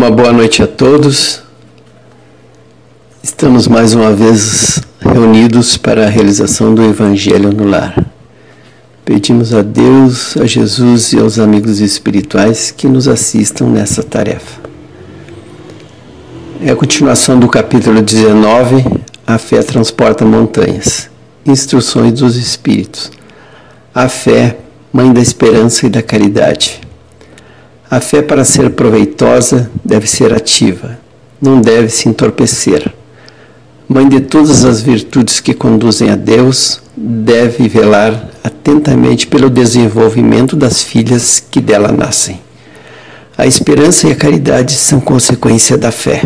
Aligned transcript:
Uma 0.00 0.10
boa 0.10 0.32
noite 0.32 0.62
a 0.62 0.66
todos. 0.66 1.42
Estamos 3.22 3.68
mais 3.68 3.92
uma 3.92 4.10
vez 4.14 4.80
reunidos 4.98 5.76
para 5.76 6.06
a 6.06 6.08
realização 6.08 6.74
do 6.74 6.82
Evangelho 6.82 7.52
no 7.52 7.68
Lar. 7.68 8.06
Pedimos 9.04 9.52
a 9.52 9.60
Deus, 9.60 10.38
a 10.38 10.46
Jesus 10.46 11.12
e 11.12 11.18
aos 11.18 11.38
amigos 11.38 11.80
espirituais 11.80 12.70
que 12.70 12.88
nos 12.88 13.06
assistam 13.06 13.66
nessa 13.66 14.02
tarefa. 14.02 14.62
É 16.64 16.70
a 16.70 16.76
continuação 16.76 17.38
do 17.38 17.46
capítulo 17.46 18.00
19, 18.00 18.82
A 19.26 19.36
Fé 19.36 19.62
Transporta 19.62 20.24
Montanhas. 20.24 21.10
Instruções 21.44 22.14
dos 22.14 22.36
Espíritos. 22.36 23.10
A 23.94 24.08
fé, 24.08 24.56
mãe 24.90 25.12
da 25.12 25.20
esperança 25.20 25.86
e 25.86 25.90
da 25.90 26.00
caridade. 26.00 26.80
A 27.90 28.00
fé, 28.00 28.22
para 28.22 28.44
ser 28.44 28.70
proveitosa, 28.70 29.68
deve 29.84 30.06
ser 30.06 30.32
ativa, 30.32 30.96
não 31.42 31.60
deve 31.60 31.88
se 31.88 32.08
entorpecer. 32.08 32.88
Mãe 33.88 34.08
de 34.08 34.20
todas 34.20 34.64
as 34.64 34.80
virtudes 34.80 35.40
que 35.40 35.52
conduzem 35.52 36.08
a 36.08 36.14
Deus, 36.14 36.80
deve 36.96 37.66
velar 37.66 38.30
atentamente 38.44 39.26
pelo 39.26 39.50
desenvolvimento 39.50 40.54
das 40.54 40.84
filhas 40.84 41.42
que 41.50 41.60
dela 41.60 41.90
nascem. 41.90 42.40
A 43.36 43.44
esperança 43.44 44.06
e 44.06 44.12
a 44.12 44.16
caridade 44.16 44.74
são 44.74 45.00
consequência 45.00 45.76
da 45.76 45.90
fé. 45.90 46.22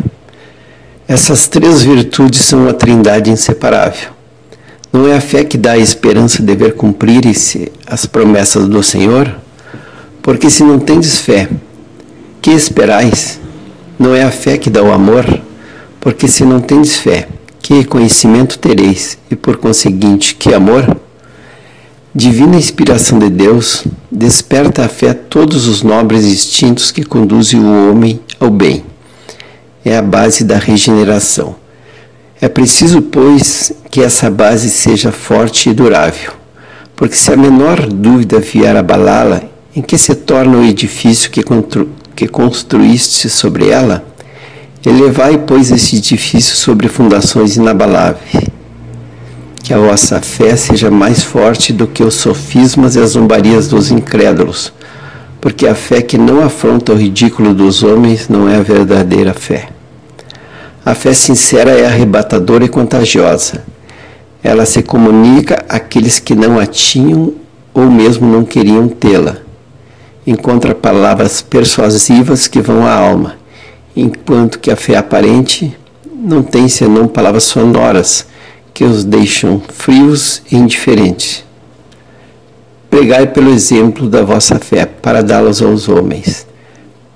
Essas 1.09 1.49
três 1.49 1.81
virtudes 1.81 2.43
são 2.43 2.65
uma 2.65 2.75
trindade 2.75 3.31
inseparável. 3.31 4.11
Não 4.93 5.09
é 5.09 5.17
a 5.17 5.21
fé 5.21 5.45
que 5.45 5.57
dá 5.57 5.73
a 5.73 5.79
esperança 5.79 6.43
de 6.43 6.55
ver 6.55 6.75
cumprirem-se 6.75 7.73
as 7.87 8.05
promessas 8.05 8.69
do 8.69 8.83
Senhor? 8.83 9.44
Porque 10.25 10.49
se 10.49 10.65
não 10.65 10.79
tendes 10.79 11.19
fé, 11.21 11.51
que 12.41 12.51
esperais? 12.51 13.39
Não 13.99 14.15
é 14.15 14.23
a 14.23 14.31
fé 14.31 14.57
que 14.57 14.71
dá 14.71 14.83
o 14.83 14.91
amor? 14.91 15.27
Porque 16.01 16.27
se 16.27 16.47
não 16.47 16.63
tendes 16.63 16.97
fé, 16.97 17.29
que 17.61 17.85
conhecimento 17.85 18.59
tereis? 18.59 19.19
E 19.31 19.37
por 19.37 19.59
conseguinte, 19.59 20.35
que 20.35 20.55
amor? 20.55 20.97
Divina 22.15 22.57
inspiração 22.57 23.19
de 23.19 23.29
Deus 23.29 23.85
desperta 24.11 24.87
a 24.87 24.89
fé 24.89 25.13
todos 25.13 25.69
os 25.69 25.83
nobres 25.83 26.25
instintos 26.25 26.91
que 26.91 27.05
conduzem 27.05 27.61
o 27.61 27.91
homem 27.91 28.19
ao 28.41 28.49
bem. 28.49 28.83
É 29.85 29.95
a 29.95 30.03
base 30.03 30.43
da 30.43 30.57
regeneração. 30.57 31.55
É 32.41 32.49
preciso, 32.49 33.03
pois, 33.03 33.75
que 33.91 34.01
essa 34.01 34.31
base 34.31 34.71
seja 34.71 35.13
forte 35.13 35.69
e 35.69 35.75
durável, 35.75 36.33
porque 36.97 37.15
se 37.15 37.31
a 37.31 37.37
menor 37.37 37.87
dúvida 37.87 38.41
vier 38.41 38.75
abalá-la, 38.75 39.53
em 39.77 39.83
que 39.83 39.99
se 39.99 40.15
torna 40.15 40.59
o 40.59 40.65
edifício 40.65 41.31
que, 41.31 41.43
que 42.15 42.29
construíste 42.29 43.29
sobre 43.29 43.69
ela? 43.69 44.05
Elevai, 44.87 45.39
pois, 45.39 45.73
esse 45.73 45.97
edifício 45.97 46.55
sobre 46.55 46.89
fundações 46.89 47.57
inabaláveis. 47.57 48.45
Que 49.63 49.75
a 49.75 49.79
vossa 49.79 50.21
fé 50.21 50.55
seja 50.57 50.91
mais 50.91 51.23
forte 51.23 51.73
do 51.73 51.87
que 51.87 52.05
os 52.05 52.15
sofismas 52.15 52.95
e 52.95 53.01
as 53.01 53.11
zombarias 53.11 53.67
dos 53.67 53.91
incrédulos, 53.91 54.73
porque 55.41 55.67
a 55.67 55.75
fé 55.75 56.03
que 56.03 56.19
não 56.19 56.45
afronta 56.45 56.93
o 56.93 56.97
ridículo 56.97 57.55
dos 57.55 57.83
homens 57.83 58.29
não 58.29 58.49
é 58.49 58.57
a 58.57 58.63
verdadeira 58.63 59.33
fé. 59.33 59.71
A 60.85 60.95
fé 60.95 61.15
sincera 61.15 61.71
é 61.71 61.87
arrebatadora 61.87 62.65
e 62.65 62.69
contagiosa. 62.69 63.65
Ela 64.43 64.67
se 64.67 64.83
comunica 64.83 65.65
àqueles 65.67 66.19
que 66.19 66.35
não 66.35 66.59
a 66.59 66.67
tinham 66.67 67.33
ou 67.73 67.91
mesmo 67.91 68.31
não 68.31 68.45
queriam 68.45 68.87
tê-la 68.87 69.44
encontra 70.27 70.75
palavras 70.75 71.43
persuasivas 71.43 72.49
que 72.49 72.61
vão 72.61 72.87
à 72.87 72.93
alma, 72.93 73.37
enquanto 73.95 74.59
que 74.59 74.71
a 74.71 74.77
fé 74.77 74.97
aparente 74.97 75.77
não 76.07 76.43
tem 76.43 76.69
senão 76.69 77.07
palavras 77.07 77.45
sonoras 77.45 78.27
que 78.73 78.85
os 78.85 79.05
deixam 79.05 79.61
frios 79.69 80.43
e 80.51 80.57
indiferentes. 80.57 81.45
Pregai 82.89 83.27
pelo 83.27 83.51
exemplo 83.51 84.09
da 84.09 84.23
vossa 84.23 84.59
fé 84.59 84.87
para 84.87 85.23
dá-las 85.23 85.61
aos 85.61 85.89
homens. 85.89 86.47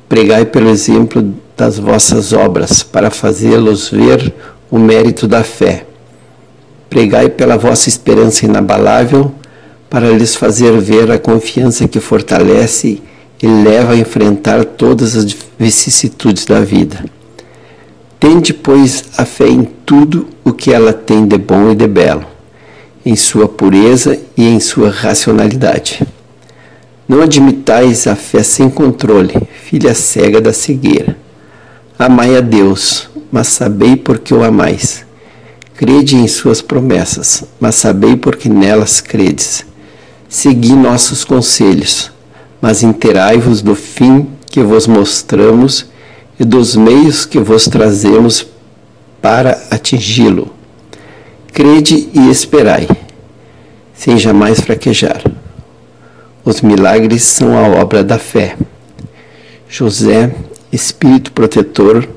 Pregai 0.09 0.45
pelo 0.45 0.69
exemplo 0.69 1.35
das 1.57 1.79
vossas 1.79 2.33
obras 2.33 2.83
para 2.83 3.11
fazê-los 3.11 3.91
ver 3.91 4.35
o 4.71 4.79
mérito 4.79 5.27
da 5.27 5.43
fé. 5.43 5.87
Pregai 6.91 7.29
pela 7.29 7.57
vossa 7.57 7.89
esperança 7.89 8.45
inabalável 8.45 9.33
para 9.91 10.11
lhes 10.11 10.35
fazer 10.35 10.79
ver 10.81 11.11
a 11.11 11.19
confiança 11.19 11.89
que 11.89 12.01
fortalece 12.01 13.01
e 13.43 13.47
leva 13.47 13.93
a 13.93 13.97
enfrentar 13.97 14.65
todas 14.65 15.17
as 15.17 15.37
vicissitudes 15.59 16.45
da 16.45 16.61
vida. 16.61 17.05
Tende, 18.21 18.53
pois, 18.53 19.05
a 19.17 19.25
fé 19.25 19.49
em 19.49 19.65
tudo 19.87 20.27
o 20.45 20.53
que 20.53 20.73
ela 20.73 20.93
tem 20.93 21.27
de 21.27 21.39
bom 21.39 21.71
e 21.71 21.75
de 21.75 21.87
belo, 21.87 22.27
em 23.07 23.15
sua 23.17 23.49
pureza 23.49 24.19
e 24.37 24.45
em 24.45 24.61
sua 24.61 24.91
racionalidade. 24.91 26.03
Não 27.09 27.23
admitais 27.23 28.07
a 28.07 28.15
fé 28.15 28.43
sem 28.43 28.69
controle, 28.69 29.35
filha 29.65 29.95
cega 29.95 30.41
da 30.41 30.53
cegueira. 30.53 31.17
Amai 31.99 32.37
a 32.37 32.41
Deus, 32.41 33.09
mas 33.33 33.49
sabei 33.49 33.97
por 33.97 34.19
que 34.19 34.35
o 34.35 34.45
amais. 34.45 35.07
Crede 35.75 36.17
em 36.17 36.27
suas 36.27 36.61
promessas, 36.61 37.45
mas 37.59 37.77
sabei 37.77 38.17
por 38.17 38.37
que 38.37 38.49
nelas 38.49 39.01
credes 39.01 39.65
segui 40.29 40.75
nossos 40.75 41.25
conselhos, 41.25 42.13
mas 42.61 42.83
interai-vos 42.83 43.63
do 43.63 43.75
fim 43.75 44.27
que 44.47 44.63
vos 44.63 44.87
mostramos 44.87 45.87
e 46.39 46.45
dos 46.45 46.77
meios 46.77 47.25
que 47.25 47.39
vos 47.39 47.65
trazemos 47.65 48.47
para 49.23 49.53
atingi-lo. 49.71 50.53
Crede 51.53 52.09
e 52.13 52.31
esperai, 52.31 52.87
sem 53.95 54.19
jamais 54.19 54.61
fraquejar. 54.61 55.23
Os 56.45 56.61
milagres 56.61 57.25
são 57.25 57.59
a 57.59 57.81
obra 57.81 58.05
da 58.05 58.19
fé. 58.19 58.57
José, 59.69 60.35
Espírito 60.73 61.33
Protetor, 61.33 62.09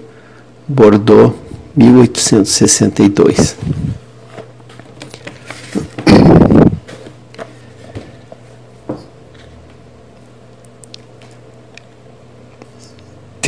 Bordeaux, 0.68 1.34
1862. 1.76 3.56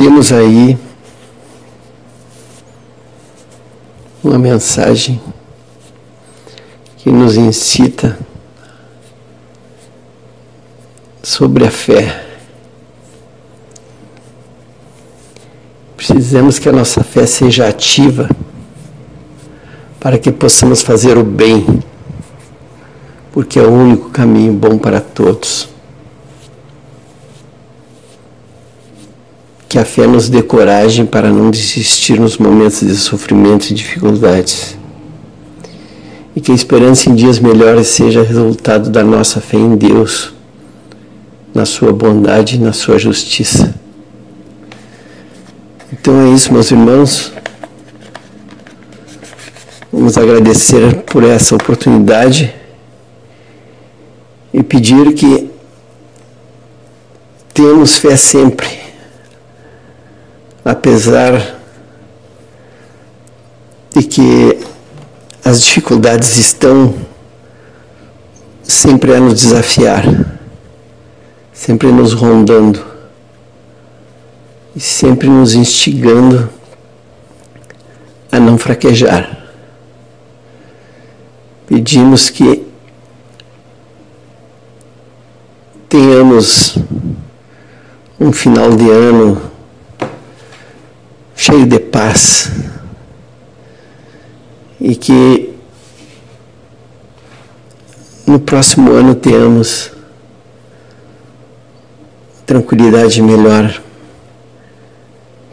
Temos 0.04 0.34
aí 0.34 0.76
uma 4.22 4.38
mensagem 4.38 5.18
que 6.98 7.10
nos 7.10 7.38
incita 7.38 8.18
sobre 11.22 11.64
a 11.64 11.70
fé. 11.70 12.22
Precisamos 15.96 16.58
que 16.58 16.68
a 16.68 16.72
nossa 16.72 17.02
fé 17.02 17.24
seja 17.24 17.66
ativa 17.66 18.28
para 19.98 20.18
que 20.18 20.30
possamos 20.30 20.82
fazer 20.82 21.16
o 21.16 21.24
bem, 21.24 21.82
porque 23.32 23.58
é 23.58 23.62
o 23.62 23.72
único 23.72 24.10
caminho 24.10 24.52
bom 24.52 24.76
para 24.76 25.00
todos. 25.00 25.73
Que 29.74 29.78
a 29.80 29.84
fé 29.84 30.06
nos 30.06 30.28
dê 30.28 30.40
coragem 30.40 31.04
para 31.04 31.32
não 31.32 31.50
desistir 31.50 32.20
nos 32.20 32.38
momentos 32.38 32.86
de 32.86 32.94
sofrimento 32.94 33.72
e 33.72 33.74
dificuldades. 33.74 34.78
E 36.36 36.40
que 36.40 36.52
a 36.52 36.54
esperança 36.54 37.10
em 37.10 37.14
dias 37.16 37.40
melhores 37.40 37.88
seja 37.88 38.22
resultado 38.22 38.88
da 38.88 39.02
nossa 39.02 39.40
fé 39.40 39.56
em 39.56 39.74
Deus, 39.74 40.32
na 41.52 41.66
Sua 41.66 41.92
bondade 41.92 42.54
e 42.54 42.58
na 42.60 42.72
Sua 42.72 43.00
justiça. 43.00 43.74
Então 45.92 46.20
é 46.20 46.28
isso, 46.28 46.52
meus 46.52 46.70
irmãos. 46.70 47.32
Vamos 49.92 50.16
agradecer 50.16 51.02
por 51.02 51.24
essa 51.24 51.52
oportunidade 51.52 52.54
e 54.52 54.62
pedir 54.62 55.14
que 55.14 55.50
tenhamos 57.52 57.96
fé 57.96 58.14
sempre 58.14 58.83
apesar 60.84 61.56
de 63.90 64.02
que 64.02 64.58
as 65.42 65.62
dificuldades 65.62 66.36
estão 66.36 66.94
sempre 68.62 69.14
a 69.14 69.18
nos 69.18 69.40
desafiar, 69.40 70.04
sempre 71.54 71.90
nos 71.90 72.12
rondando 72.12 72.84
e 74.76 74.80
sempre 74.80 75.26
nos 75.26 75.54
instigando 75.54 76.50
a 78.30 78.38
não 78.38 78.58
fraquejar. 78.58 79.42
Pedimos 81.66 82.28
que 82.28 82.62
tenhamos 85.88 86.76
um 88.20 88.30
final 88.30 88.76
de 88.76 88.90
ano 88.90 89.53
cheio 91.44 91.66
de 91.66 91.78
paz 91.78 92.50
e 94.80 94.96
que 94.96 95.54
no 98.26 98.40
próximo 98.40 98.90
ano 98.92 99.14
tenhamos 99.14 99.92
tranquilidade 102.46 103.20
melhor 103.20 103.78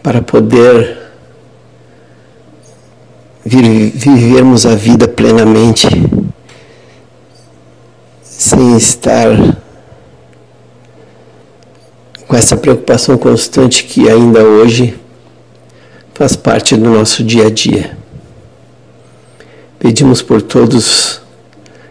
para 0.02 0.22
poder 0.22 0.98
vivermos 3.44 4.66
a 4.66 4.76
vida 4.76 5.10
plenamente 5.10 5.88
sem 8.24 8.78
estar 8.78 9.58
com 12.26 12.34
essa 12.34 12.56
preocupação 12.56 13.18
constante 13.18 13.84
que 13.84 14.10
ainda 14.10 14.42
hoje 14.42 15.01
faz 16.22 16.36
parte 16.36 16.78
do 16.78 16.88
nosso 16.88 17.24
dia 17.24 17.48
a 17.48 17.50
dia. 17.50 17.98
Pedimos 19.80 20.22
por 20.22 20.40
todos 20.40 21.20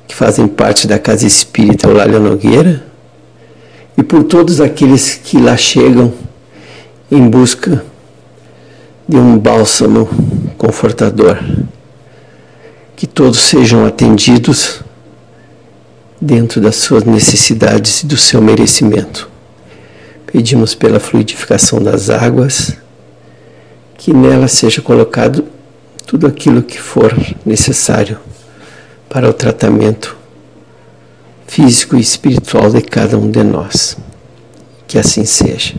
que 0.07 0.15
fazem 0.15 0.47
parte 0.47 0.87
da 0.87 1.01
Casa 1.01 1.27
Espírita 1.27 1.89
Eulália 1.89 2.21
Nogueira 2.21 2.87
e 3.99 4.05
por 4.05 4.23
todos 4.23 4.61
aqueles 4.61 5.15
que 5.15 5.37
lá 5.37 5.57
chegam 5.57 6.13
em 7.11 7.29
busca 7.29 7.85
de 9.09 9.17
um 9.17 9.37
bálsamo 9.37 10.09
confortador. 10.57 11.37
Que 12.95 13.09
todos 13.09 13.41
sejam 13.41 13.85
atendidos 13.85 14.81
dentro 16.21 16.61
das 16.61 16.77
suas 16.77 17.03
necessidades 17.03 18.05
e 18.05 18.07
do 18.07 18.17
seu 18.17 18.41
merecimento. 18.41 19.29
Pedimos 20.25 20.73
pela 20.73 21.01
fluidificação 21.01 21.83
das 21.83 22.09
águas, 22.11 22.79
que 24.01 24.15
nela 24.15 24.49
seja 24.49 24.81
colocado 24.81 25.45
tudo 26.07 26.27
aquilo 26.27 26.63
que 26.63 26.81
for 26.81 27.15
necessário 27.45 28.19
para 29.11 29.29
o 29.29 29.33
tratamento 29.35 30.17
físico 31.47 31.97
e 31.97 32.01
espiritual 32.01 32.71
de 32.71 32.81
cada 32.81 33.19
um 33.19 33.31
de 33.31 33.45
nós. 33.45 33.99
Que 34.89 34.99
assim 34.99 35.27
seja. 35.27 35.75